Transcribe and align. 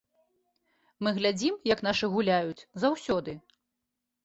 Мы 1.07 1.13
глядзім, 1.17 1.59
як 1.73 1.85
нашы 1.89 2.11
гуляюць, 2.15 2.67
заўсёды. 2.87 3.39